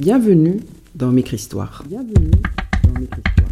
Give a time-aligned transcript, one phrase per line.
[0.00, 0.60] Bienvenue
[0.94, 1.84] dans Micro-Histoire.
[1.86, 2.30] Bienvenue
[2.84, 3.50] dans Micro-Histoire.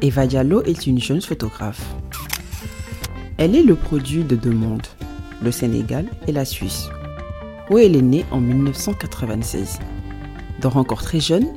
[0.00, 1.82] Eva Diallo est une jeune photographe.
[3.38, 4.86] Elle est le produit de deux mondes,
[5.42, 6.88] le Sénégal et la Suisse,
[7.68, 9.78] où elle est née en 1996.
[10.62, 11.48] Donc encore très jeune,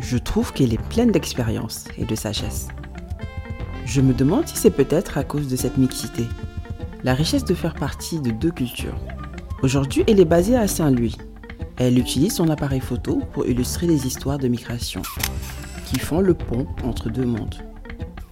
[0.00, 2.66] je trouve qu'elle est pleine d'expérience et de sagesse.
[3.86, 6.24] Je me demande si c'est peut-être à cause de cette mixité,
[7.04, 8.98] la richesse de faire partie de deux cultures.
[9.62, 11.16] Aujourd'hui, elle est basée à Saint-Louis.
[11.76, 15.02] Elle utilise son appareil photo pour illustrer des histoires de migration
[15.86, 17.54] qui font le pont entre deux mondes.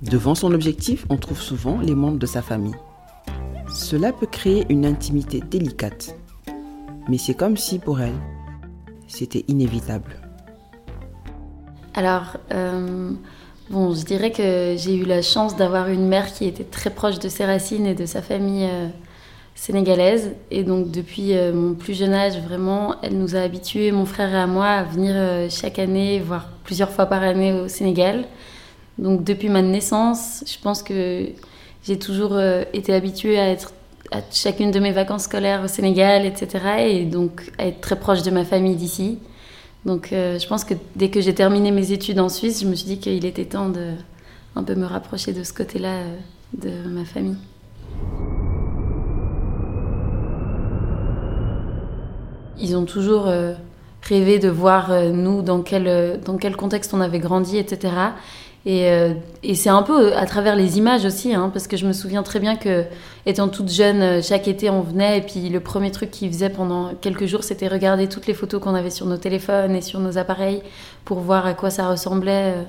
[0.03, 2.75] Devant son objectif, on trouve souvent les membres de sa famille.
[3.73, 6.17] Cela peut créer une intimité délicate,
[7.09, 8.19] mais c'est comme si pour elle,
[9.07, 10.17] c'était inévitable.
[11.95, 13.13] Alors, euh,
[13.71, 17.29] je dirais que j'ai eu la chance d'avoir une mère qui était très proche de
[17.29, 18.89] ses racines et de sa famille euh,
[19.55, 20.33] sénégalaise.
[20.51, 24.35] Et donc, depuis euh, mon plus jeune âge, vraiment, elle nous a habitués, mon frère
[24.35, 25.15] et moi, à venir
[25.49, 28.25] chaque année, voire plusieurs fois par année au Sénégal.
[28.99, 31.29] Donc depuis ma naissance, je pense que
[31.85, 33.73] j'ai toujours euh, été habituée à être
[34.11, 36.65] à chacune de mes vacances scolaires au Sénégal, etc.
[36.81, 39.19] Et donc à être très proche de ma famille d'ici.
[39.87, 42.75] Donc euh, je pense que dès que j'ai terminé mes études en Suisse, je me
[42.75, 43.93] suis dit qu'il était temps de
[44.55, 46.17] un peu me rapprocher de ce côté-là euh,
[46.59, 47.37] de ma famille.
[52.61, 53.27] Ils ont toujours
[54.03, 57.93] rêvé de voir nous dans quel, dans quel contexte on avait grandi, etc.
[58.67, 61.93] Euh, et, c'est un peu à travers les images aussi, hein, parce que je me
[61.93, 62.85] souviens très bien que,
[63.27, 66.51] étant toute jeune, euh, chaque été on venait, et puis le premier truc qu'ils faisaient
[66.51, 69.99] pendant quelques jours, c'était regarder toutes les photos qu'on avait sur nos téléphones et sur
[69.99, 70.63] nos appareils
[71.05, 72.63] pour voir à quoi ça ressemblait euh,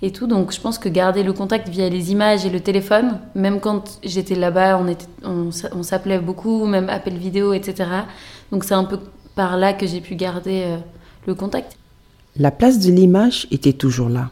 [0.00, 0.26] et tout.
[0.26, 3.98] Donc je pense que garder le contact via les images et le téléphone, même quand
[4.02, 4.80] j'étais là-bas,
[5.24, 7.90] on, s'appelait beaucoup, même appel vidéo, etc.
[8.50, 8.98] Donc c'est un peu
[9.34, 10.64] par là que j'ai pu garder
[11.26, 11.76] le contact.
[12.36, 14.30] La place de l'image était toujours là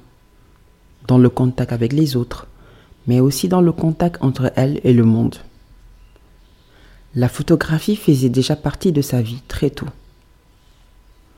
[1.07, 2.47] dans le contact avec les autres,
[3.07, 5.37] mais aussi dans le contact entre elle et le monde.
[7.15, 9.87] La photographie faisait déjà partie de sa vie très tôt.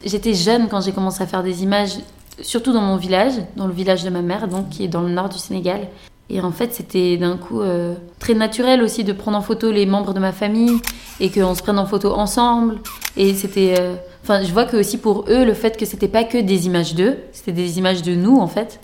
[0.04, 1.96] J'étais jeune quand j'ai commencé à faire des images,
[2.42, 5.10] surtout dans mon village, dans le village de ma mère, donc qui est dans le
[5.10, 5.88] nord du Sénégal.
[6.30, 9.84] Et en fait, c'était d'un coup euh, très naturel aussi de prendre en photo les
[9.84, 10.78] membres de ma famille
[11.20, 12.78] et qu'on se prenne en photo ensemble.
[13.16, 13.74] Et c'était.
[13.78, 16.66] Euh, enfin, je vois que aussi pour eux, le fait que c'était pas que des
[16.66, 18.80] images d'eux, c'était des images de nous en fait.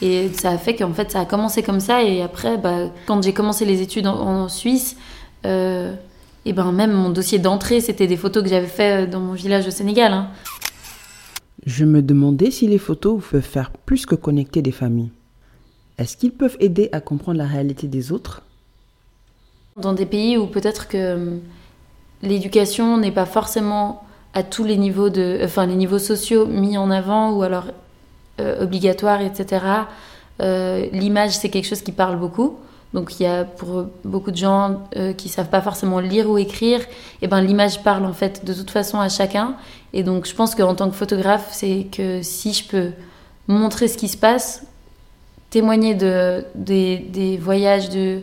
[0.00, 2.02] Et ça a fait qu'en fait, ça a commencé comme ça.
[2.02, 4.96] Et après, bah, quand j'ai commencé les études en, Suisse,
[5.44, 5.94] euh,
[6.44, 9.66] et ben même mon dossier d'entrée, c'était des photos que j'avais fait dans mon village
[9.66, 10.12] au Sénégal.
[10.12, 10.28] Hein.
[11.66, 15.10] Je me demandais si les photos peuvent faire plus que connecter des familles.
[15.98, 18.42] Est-ce qu'ils peuvent aider à comprendre la réalité des autres?
[19.76, 21.40] Dans des pays où peut-être que hum,
[22.22, 26.90] l'éducation n'est pas forcément à tous les niveaux de, enfin les niveaux sociaux mis en
[26.90, 27.64] avant ou alors
[28.40, 29.64] euh, obligatoire, etc.
[30.40, 32.58] Euh, l'image, c'est quelque chose qui parle beaucoup.
[32.94, 36.38] Donc il y a pour beaucoup de gens euh, qui savent pas forcément lire ou
[36.38, 36.80] écrire,
[37.20, 39.56] et ben l'image parle en fait de toute façon à chacun.
[39.92, 42.90] Et donc je pense qu'en tant que photographe, c'est que si je peux
[43.46, 44.64] montrer ce qui se passe,
[45.50, 48.20] témoigner de, des, voyages de,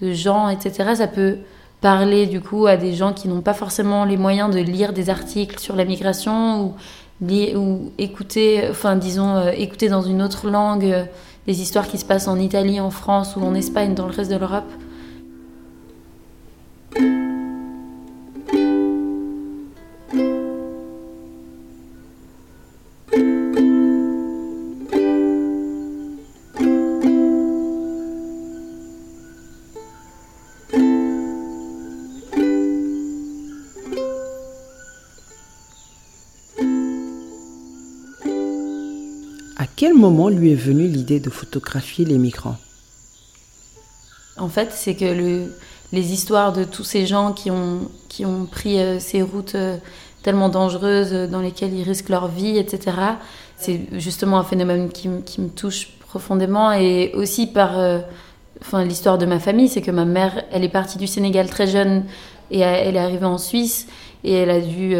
[0.00, 1.38] de, gens, etc., ça peut
[1.80, 5.08] parler du coup à des gens qui n'ont pas forcément les moyens de lire des
[5.08, 6.74] articles sur la migration ou
[7.22, 11.04] ou écouter, enfin disons, euh, écouter dans une autre langue euh,
[11.46, 14.30] des histoires qui se passent en Italie, en France ou en Espagne, dans le reste
[14.30, 14.70] de l'Europe.
[39.80, 42.58] Quel moment lui est venue l'idée de photographier les migrants?
[44.36, 45.54] En fait, c'est que le,
[45.90, 47.88] les histoires de tous ces gens qui ont,
[48.50, 49.78] pris euh, ces routes euh,
[50.22, 52.94] tellement dangereuses euh, dans lesquelles ils risquent leur vie, etc.,
[53.56, 57.72] c'est justement un phénomène qui, me touche profondément et aussi par
[58.84, 62.04] l'histoire de ma famille, c'est que ma mère, elle est partie du Sénégal très jeune
[62.50, 63.86] et elle est arrivée en Suisse
[64.24, 64.94] et elle a dû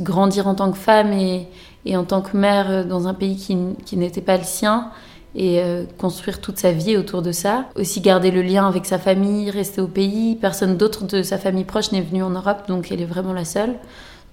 [0.00, 1.48] grandir en tant que femme et,
[1.84, 4.90] et en tant que mère euh, dans un pays qui, n'était pas le sien.
[5.34, 7.64] et euh, construire toute sa vie autour de ça.
[7.74, 10.36] Aussi garder le lien avec sa famille, rester au pays.
[10.36, 13.44] Personne d'autre de sa famille proche n'est venu en Europe, donc elle est vraiment la
[13.44, 13.74] seule.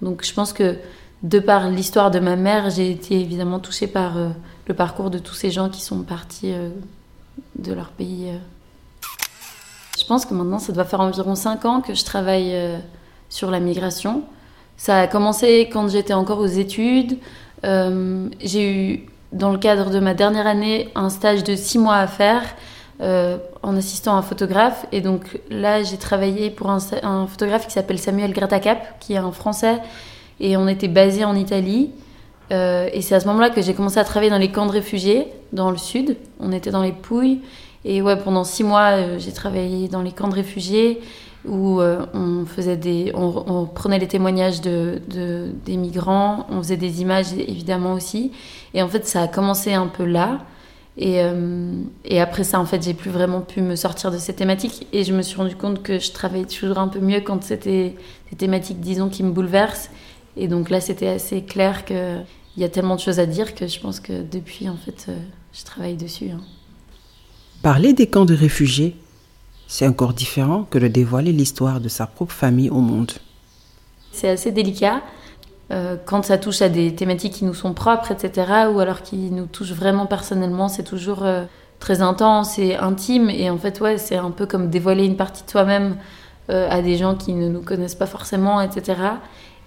[0.02, 0.76] Donc je pense que
[1.22, 4.28] de par l'histoire de ma mère, j'ai été évidemment touchée par euh,
[4.66, 6.52] le parcours de tous ces gens qui sont partis
[7.58, 8.28] de leur pays.
[9.98, 12.54] Je pense que maintenant, ça doit faire environ 5 ans que je travaille
[13.28, 14.22] sur la migration.
[14.80, 17.18] Ça a commencé quand j'étais encore aux études.
[17.62, 22.06] j'ai eu dans le cadre de ma dernière année, un stage de six mois à
[22.06, 22.42] faire
[23.02, 24.86] euh, en assistant à un photographe.
[24.90, 26.80] Et donc là, j'ai travaillé pour un,
[27.26, 29.80] photographe qui s'appelle Samuel Gratacap, qui est un Français,
[30.40, 31.90] et on était basé en Italie.
[32.50, 34.72] Euh, et c'est à ce moment-là que j'ai commencé à travailler dans les camps de
[34.72, 36.16] réfugiés, dans le sud.
[36.40, 37.42] On était dans les Pouilles.
[37.84, 41.02] Et ouais, pendant six mois, euh, j'ai travaillé dans les camps de réfugiés
[41.46, 45.00] où euh, on, faisait des, on, prenait les témoignages de,
[45.64, 48.32] des migrants, on faisait des images évidemment aussi.
[48.74, 50.40] Et en fait, ça a commencé un peu là.
[50.96, 51.72] Et, euh,
[52.04, 54.86] et après ça, en fait, j'ai plus vraiment pu me sortir de ces thématiques.
[54.92, 57.96] Et je me suis rendu compte que je travaillais toujours un peu mieux quand c'était
[58.30, 59.90] des thématiques, disons, qui me bouleversent.
[60.36, 62.24] Et donc là, c'était assez clair qu'il
[62.56, 65.16] y a tellement de choses à dire que je pense que depuis, en fait, euh,
[65.52, 66.30] je travaille dessus.
[66.30, 66.40] Hein.
[67.62, 68.96] Parler des camps de réfugiés,
[69.70, 73.12] c'est encore différent que de dévoiler l'histoire de sa propre famille au monde.
[74.10, 75.00] C'est assez délicat
[75.70, 79.30] euh, quand ça touche à des thématiques qui nous sont propres, etc., ou alors qui
[79.30, 81.44] nous touchent vraiment personnellement, c'est toujours euh,
[81.78, 83.30] très intense et intime.
[83.30, 85.96] Et en fait, ouais, c'est un peu comme dévoiler une partie de soi-même
[86.50, 88.98] euh, à des gens qui ne nous connaissent pas forcément, etc.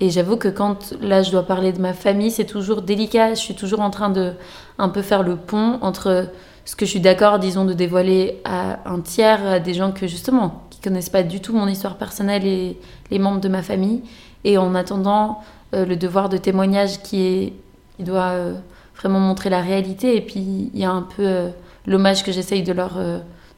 [0.01, 3.35] Et j'avoue que quand là je dois parler de ma famille, c'est toujours délicat.
[3.35, 4.33] Je suis toujours en train de
[4.77, 6.27] un peu faire le pont entre
[6.65, 10.07] ce que je suis d'accord, disons, de dévoiler à un tiers, à des gens que
[10.07, 12.77] justement, qui connaissent pas du tout mon histoire personnelle et
[13.11, 14.01] les membres de ma famille,
[14.43, 15.41] et en attendant
[15.73, 17.53] euh, le devoir de témoignage qui est,
[17.99, 18.53] doit euh,
[18.97, 21.49] vraiment montrer la réalité, et puis il y a un peu euh,
[21.85, 22.97] l'hommage que j'essaye de leur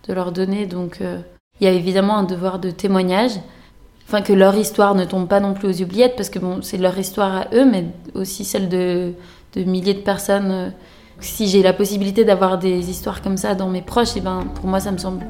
[0.08, 3.32] de leur donner, donc il y a évidemment un devoir de témoignage,
[4.08, 6.78] enfin que leur histoire ne tombe pas non plus aux oubliettes, parce que bon, c'est
[6.78, 9.14] leur histoire à eux, mais aussi celle de,
[9.56, 10.74] de milliers de personnes
[11.20, 14.46] si j'ai la possibilité d'avoir des histoires comme ça dans mes proches, et eh ben,
[14.56, 15.26] pour moi, ça me semble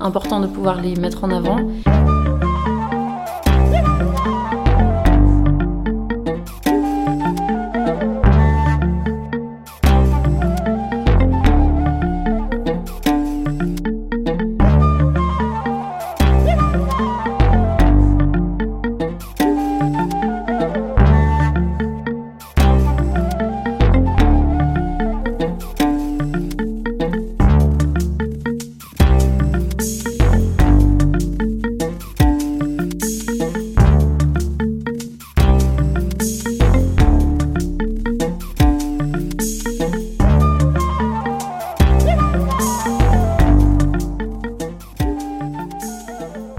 [0.00, 1.58] important de pouvoir les mettre en avant.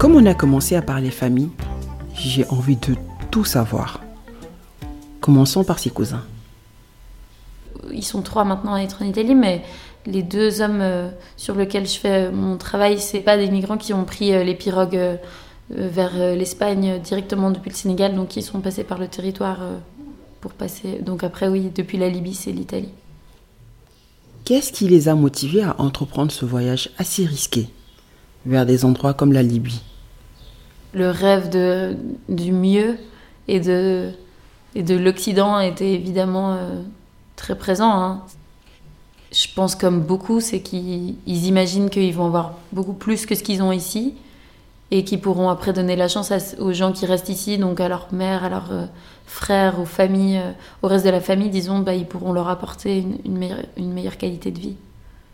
[0.08, 1.50] On a commencé à parler famille,
[2.14, 2.94] j'ai envie de
[3.30, 4.00] tout savoir.
[5.20, 6.24] Commençons par ses cousins.
[7.92, 9.62] Ils sont trois maintenant à être en Italie, mais
[10.06, 13.92] les deux hommes euh, sur lesquels je fais mon travail, c'est pas des migrants qui
[13.92, 15.16] ont pris euh, les pirogues euh,
[15.70, 19.60] vers l'Espagne directement depuis le Sénégal, donc ils sont passés par le territoire
[20.40, 20.98] pour passer.
[21.00, 22.88] Donc après, oui, depuis la Libye, c'est l'Italie.
[24.44, 27.68] Qu'est-ce qui les a motivés à entreprendre ce voyage assez risqué
[28.46, 29.80] vers des endroits comme la Libye?
[30.92, 31.96] Le rêve de,
[32.28, 32.98] du mieux
[33.48, 34.10] et de,
[34.74, 36.80] et de l'Occident était évidemment euh,
[37.36, 37.90] très présent.
[37.90, 38.22] Hein.
[39.32, 43.62] Je pense comme beaucoup, c'est qu'ils imaginent qu'ils vont avoir beaucoup plus que ce qu'ils
[43.62, 44.14] ont ici
[44.90, 48.08] et qu'ils pourront après donner la chance aux gens qui restent ici, donc à leur
[48.12, 48.86] mère, à leurs euh,
[49.26, 50.50] frères, aux familles, euh,
[50.82, 54.16] au reste de la famille, disons, bah, ils pourront leur apporter une, meilleure, une meilleure
[54.16, 54.74] qualité de vie.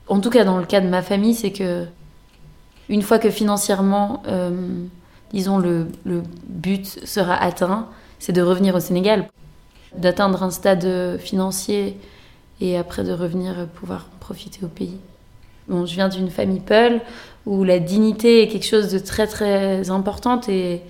[0.08, 1.86] En tout cas, dans le cas de ma famille, c'est que
[2.88, 4.22] une fois que financièrement
[5.32, 5.88] disons, le,
[6.48, 9.28] but sera atteint, c'est de revenir au Sénégal,
[9.96, 11.96] d'atteindre un stade financier
[12.60, 14.98] et après de revenir pouvoir profiter au pays.
[15.68, 17.00] Bon, je viens d'une famille Peul
[17.44, 20.80] où la dignité est quelque chose de très très important et,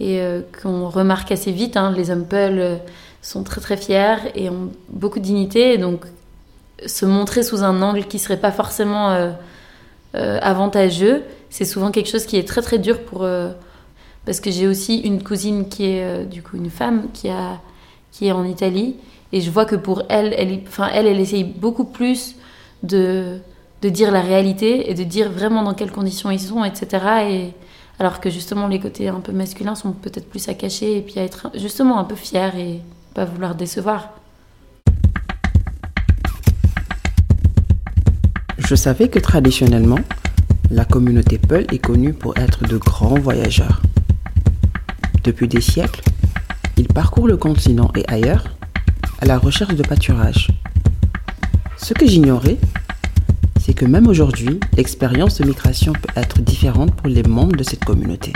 [0.00, 1.76] euh, qu'on remarque assez vite.
[1.76, 1.92] Hein.
[1.96, 2.76] Les hommes Peul euh,
[3.22, 5.78] sont très très fiers et ont beaucoup de dignité.
[5.78, 6.04] Donc
[6.86, 9.10] se montrer sous un angle qui serait pas forcément
[10.14, 13.26] euh, avantageux, c'est souvent quelque chose qui est très très dur pour
[14.28, 17.62] parce que j'ai aussi une cousine qui est euh, du coup une femme qui, a,
[18.12, 18.96] qui est en Italie
[19.32, 22.34] et je vois que pour elle, elle, enfin, elle, elle essaye beaucoup plus
[22.82, 23.38] de,
[23.80, 27.06] de dire la réalité et de dire vraiment dans quelles conditions ils sont, etc.
[27.26, 27.54] Et,
[27.98, 31.18] alors que justement les côtés un peu masculins sont peut-être plus à cacher et puis
[31.18, 32.80] à être justement un peu fiers et
[33.14, 34.10] pas vouloir décevoir.
[38.58, 40.00] Je savais que traditionnellement,
[40.70, 43.80] la communauté Peul est connue pour être de grands voyageurs.
[45.24, 46.02] Depuis des siècles,
[46.76, 48.44] ils parcourent le continent et ailleurs
[49.20, 50.48] à la recherche de pâturage.
[51.76, 52.56] Ce que j'ignorais,
[53.60, 57.84] c'est que même aujourd'hui, l'expérience de migration peut être différente pour les membres de cette
[57.84, 58.32] communauté.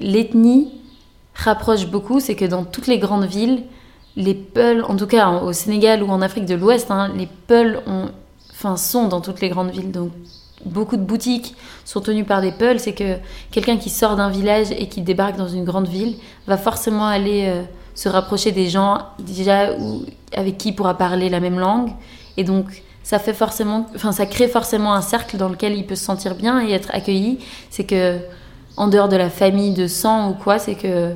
[0.00, 0.68] L'ethnie
[1.34, 3.62] rapproche beaucoup, c'est que dans toutes les grandes villes,
[4.16, 7.80] les Peuls, en tout cas au Sénégal ou en Afrique de l'Ouest, hein, les Peuls
[7.86, 8.10] ont,
[8.50, 9.92] enfin, sont dans toutes les grandes villes.
[10.64, 11.54] Beaucoup de boutiques
[11.84, 12.80] sont tenues par des Peuls.
[12.80, 13.16] C'est que
[13.50, 16.16] quelqu'un qui sort d'un village et qui débarque dans une grande ville
[16.46, 17.62] va forcément aller euh,
[17.94, 19.70] se rapprocher des gens déjà
[20.36, 21.90] avec qui il pourra parler la même langue.
[22.36, 25.94] Et donc ça fait forcément, enfin ça crée forcément un cercle dans lequel il peut
[25.94, 27.38] se sentir bien et être accueilli.
[27.70, 28.18] C'est que
[28.76, 31.12] en dehors de la famille de sang ou quoi, c'est que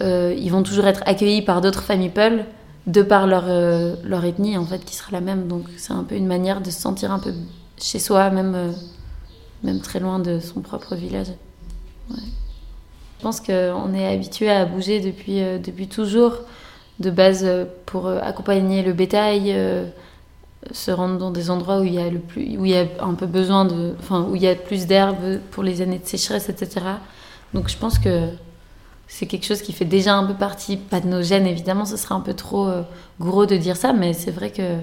[0.00, 2.44] euh, ils vont toujours être accueillis par d'autres familles Peul
[2.86, 5.48] de par leur, euh, leur ethnie en fait qui sera la même.
[5.48, 7.32] Donc c'est un peu une manière de se sentir un peu
[7.80, 8.72] chez soi, même, euh,
[9.62, 11.28] même très loin de son propre village.
[12.10, 16.34] Je pense qu'on est habitué à bouger depuis, depuis toujours,
[17.00, 17.46] de base
[17.84, 19.52] pour accompagner le bétail,
[20.70, 22.86] se rendre dans des endroits où il y a le plus, où il y a
[23.00, 26.06] un peu besoin de, enfin où il y a plus d'herbe pour les années de
[26.06, 26.86] sécheresse, etc.
[27.54, 28.28] Donc je pense que
[29.06, 31.96] c'est quelque chose qui fait déjà un peu partie, pas de nos gènes évidemment, ce
[31.96, 32.82] serait un peu trop euh,
[33.20, 34.76] gros de dire ça, mais c'est vrai que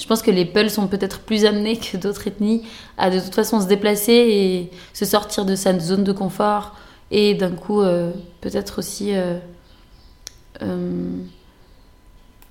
[0.00, 2.62] je pense que les Peuls sont peut-être plus amenés que d'autres ethnies
[2.96, 6.74] à de toute façon se déplacer et se sortir de sa zone de confort
[7.10, 9.38] et d'un coup euh, peut-être aussi euh,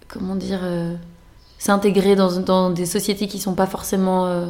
[0.07, 0.61] comment dire
[1.57, 4.45] s'intégrer dans, des sociétés qui sont pas forcément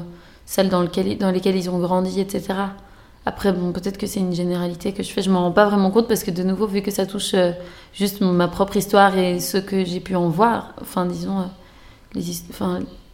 [0.49, 2.55] celles dans, lesquelles ils ont grandi, etc.
[3.23, 5.91] Après, bon, peut-être que c'est une généralité que je fais, je m'en rends pas vraiment
[5.91, 7.51] compte parce que de nouveau, vu que ça touche euh,
[7.93, 11.43] juste ma propre histoire et ce que j'ai pu en voir, enfin, disons, euh,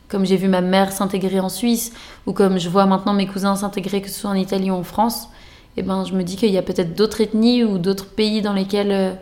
[0.07, 1.91] comme j'ai vu ma mère s'intégrer en Suisse
[2.25, 4.83] ou comme je vois maintenant mes cousins s'intégrer, que ce soit en Italie ou en
[4.83, 5.29] France,
[5.77, 8.53] eh ben, je me dis qu'il y a peut-être d'autres ethnies ou d'autres pays dans
[8.53, 9.13] lesquels euh,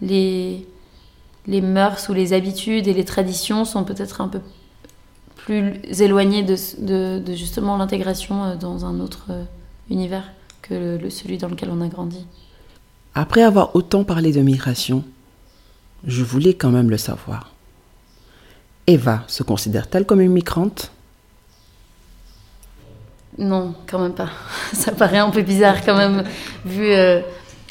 [0.00, 0.66] les,
[1.46, 4.40] les mœurs ou les habitudes et les traditions sont peut-être un peu
[5.36, 9.28] plus éloignées de, de, justement l'intégration dans un autre
[9.90, 10.24] univers
[10.62, 12.26] que le, celui dans lequel on a grandi.
[13.14, 15.04] Après avoir autant parlé de migration,
[16.06, 17.52] je voulais quand même le savoir.
[18.88, 20.90] Eva se considère-t-elle comme une migrante?
[23.36, 24.30] Non, quand même pas.
[24.72, 26.24] Ça paraît un peu bizarre quand même,
[26.64, 27.20] vu euh,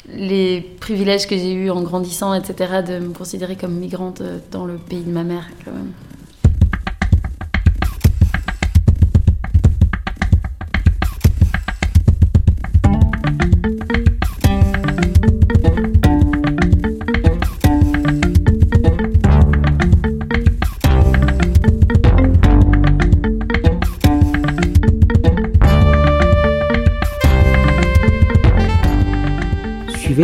[0.08, 4.64] les privilèges que j'ai eus en grandissant, etc., de me considérer comme migrante euh, dans
[4.64, 5.92] le pays de ma mère quand même.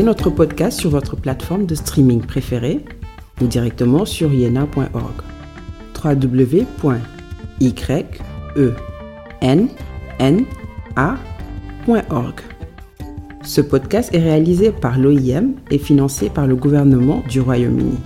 [0.05, 2.85] Notre podcast sur votre plateforme de streaming préférée
[3.41, 5.23] ou directement sur yena.org.
[6.05, 6.81] www.yenna.org.
[13.43, 17.99] Ce podcast est réalisé par l'OIM et financé par le gouvernement du Royaume-Uni.